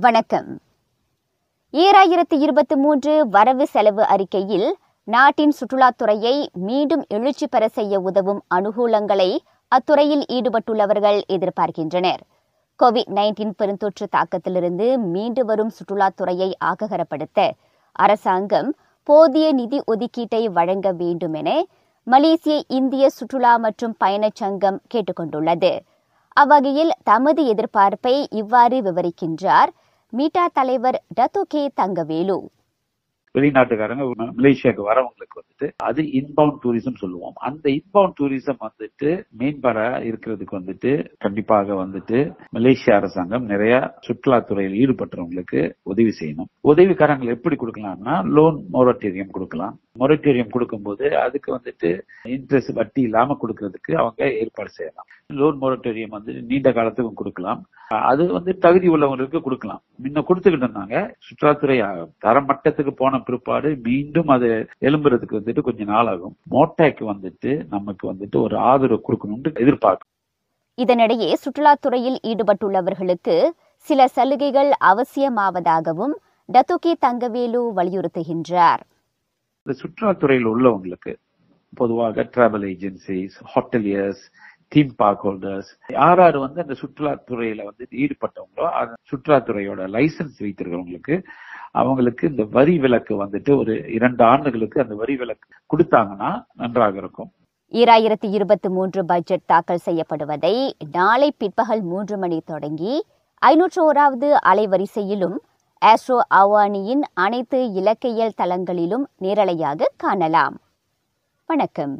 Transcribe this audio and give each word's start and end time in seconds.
வணக்கம். 0.00 0.60
ஈராயிரத்தி 1.72 2.36
இருபத்தி 2.36 2.76
மூன்று 2.76 3.28
வரவு 3.28 3.66
செலவு 3.66 4.04
அறிக்கையில் 4.04 4.76
நாட்டின் 5.04 5.52
சுற்றுலாத்துறையை 5.60 6.46
மீண்டும் 6.52 7.04
எழுச்சி 7.08 7.46
பெற 7.46 7.68
செய்ய 7.68 8.00
உதவும் 8.00 8.42
அனுகூலங்களை 8.54 9.38
அத்துறையில் 9.68 10.24
ஈடுபட்டுள்ளவர்கள் 10.32 11.20
எதிர்பார்க்கின்றனர். 11.28 12.20
கோவிட் 12.80 13.12
நைன்டீன் 13.14 13.54
பெருந்தொற்று 13.58 14.06
தாக்கத்திலிருந்து 14.16 14.98
மீண்டு 14.98 15.44
வரும் 15.44 15.70
சுற்றுலாத்துறையை 15.70 16.52
ஆககரப்படுத்த 16.64 17.50
அரசாங்கம் 17.92 18.74
போதிய 19.02 19.52
நிதி 19.52 19.82
ஒதுக்கீட்டை 19.86 20.44
வழங்க 20.52 20.92
வேண்டும் 20.92 21.34
என 21.34 21.66
மலேசிய 22.02 22.64
இந்திய 22.68 23.10
சுற்றுலா 23.10 23.56
மற்றும் 23.56 23.96
பயணச் 24.04 24.34
சங்கம் 24.34 24.80
கேட்டுக்கொண்டுள்ளது. 24.94 25.78
அவ்வகையில் 26.28 26.90
தமது 27.04 27.54
எதிர்பார்ப்பை 27.54 28.26
இவ்வாறு 28.30 28.82
விவரிக்கின்றார் 28.82 29.70
மீட்டா 30.18 30.42
தலைவர் 30.52 31.04
டத்துகே 31.20 31.62
தங்கவேலு. 31.80 32.36
வெளிநாட்டுக்காரங்க 33.38 34.04
மலேசியாவுக்கு 34.18 34.84
வரவங்களுக்கு 34.90 35.38
வந்துட்டு 35.40 35.72
அது 35.76 36.02
இன்பவுண்ட் 36.02 36.58
டூரிசம் 36.64 37.00
சொல்லுவோம். 37.00 37.32
அந்த 37.34 37.70
இன்பவுண்ட் 37.70 38.12
டூரிசம் 38.20 38.60
வந்துட்டு 38.66 39.24
மீன்பட 39.38 39.78
இருக்கிறதுக்கு 40.10 40.54
வந்துட்டு 40.58 40.92
கண்டிப்பாக 41.18 41.72
வந்துட்டு 41.72 42.36
மலேசிய 42.50 42.96
அரசாங்கம் 42.96 43.44
நிறைய 43.44 43.94
சுற்றுலாத்துறையில் 44.06 44.78
ஈடுபட்டவங்களுக்கு 44.82 45.72
உதவி 45.82 46.12
செய்யணும். 46.20 46.50
உதவிக்காரங்கள் 46.64 47.34
எப்படி 47.36 47.56
கொடுக்கலாம்னா 47.56 48.24
லோன் 48.36 48.64
மோரட்டேரியம் 48.72 49.34
கொடுக்கலாம். 49.38 49.78
மொரட்டோரியம் 50.00 50.52
கொடுக்கும்போது 50.54 51.04
அதுக்கு 51.24 51.48
வந்துட்டு 51.56 51.88
இன்ட்ரெஸ்ட் 52.34 52.72
வட்டி 52.78 53.00
இல்லாம 53.08 53.36
கொடுக்கறதுக்கு 53.42 53.92
அவங்க 54.02 54.22
ஏற்பாடு 54.42 54.70
செய்யலாம். 54.76 55.06
லோன் 55.40 55.58
மொரட்டோரியம் 55.62 56.14
வந்து 56.16 56.32
நீண்ட 56.48 56.68
காலத்துக்கும் 56.78 57.18
கொடுக்கலாம். 57.20 57.60
அது 58.10 58.22
வந்து 58.36 58.52
தகுதி 58.64 58.88
உள்ளவங்களுக்கு 58.94 59.40
கொடுக்கலாம். 59.46 59.80
முன்ன 60.04 60.22
கொடுத்துக்கிட்டு 60.28 60.66
இருந்தாங்க. 60.66 60.96
சுற்றுலாத்துறை 61.26 61.76
தரமட்டத்துக்கு 62.26 62.92
போன 63.02 63.20
பிற்பாடு 63.28 63.70
மீண்டும் 63.86 64.32
அது 64.36 64.48
எழும்புறதுக்கு 64.88 65.38
வந்துட்டு 65.40 65.64
கொஞ்ச 65.68 65.84
நாள் 65.92 66.10
ஆகும். 66.14 66.34
மோட்டாக்கு 66.54 67.04
வந்துட்டு 67.12 67.52
நமக்கு 67.74 68.04
வந்துட்டு 68.12 68.38
ஒரு 68.46 68.58
ஆதரவு 68.70 69.04
கொடுக்கணும்னு 69.08 69.52
எதிர்பார்க்கும் 69.64 70.10
இதனிடையே 70.78 71.28
சுற்றுலாத்துறையில் 71.42 72.18
ஈடுபட்டுள்ளவர்களுக்கு 72.30 73.36
சில 73.88 74.06
சலுகைகள் 74.16 74.70
அவசியமாவதாகவும் 74.90 76.14
டத்துகி 76.48 76.92
தங்கவேலு 77.04 77.60
வலியுறுத்துகின்றார். 77.78 78.82
இந்த 79.66 79.74
சுற்றுலாத்துறையில் 79.80 80.48
உள்ளவங்களுக்கு 80.54 81.12
பொதுவாக 81.72 82.22
travel 82.34 82.64
agencies 82.72 83.36
hoteliers 83.52 84.24
theme 84.68 84.90
park 84.96 85.22
holders 85.24 85.70
யார் 85.92 86.18
யார் 86.18 86.38
வந்து 86.38 86.60
அந்த 86.62 86.74
சுற்றுலாத்துறையில 86.82 87.64
வந்து 87.64 87.84
ஈடுபட்டவங்களோ 88.02 88.66
அந்த 88.80 88.94
சுற்றுலாத்துறையோட 89.10 89.86
லைசன்ஸ் 89.96 90.36
வைத்திருக்கிறவங்களுக்கு 90.40 91.16
அவங்களுக்கு 91.72 92.28
இந்த 92.28 92.44
வரி 92.50 92.78
விலக்கு 92.78 93.14
வந்துட்டு 93.24 93.56
ஒரு 93.56 93.90
இரண்டு 93.92 94.24
ஆண்டுகளுக்கு 94.24 94.82
அந்த 94.82 94.94
வரி 94.94 95.16
விலக்கு 95.16 95.48
கொடுத்தாங்கன்னா 95.70 96.42
நன்றாக 96.54 96.98
இருக்கும். 96.98 97.30
ஈராயிரத்தி 97.72 98.28
இருபத்தி 98.30 98.68
மூன்று 98.68 99.04
பட்ஜெட் 99.04 99.46
தாக்கல் 99.46 99.84
செய்யப்படுவதை 99.84 100.54
நாளை 100.92 101.32
பிற்பகல் 101.38 101.82
மூன்று 101.82 102.18
மணி 102.18 102.40
தொடங்கி 102.44 102.94
ஐநூற்று 103.42 103.92
ஓராவது 103.92 104.28
அலைவரிசையிலும் 104.44 105.36
ஆஸ்ட்ரோ 105.82 106.16
அவானியின் 106.34 107.02
அனைத்து 107.14 107.58
இலக்கியல் 107.72 108.36
தளங்களிலும் 108.36 109.04
நேரலையாக 109.20 109.90
காணலாம். 109.96 110.56
வணக்கம். 111.48 111.96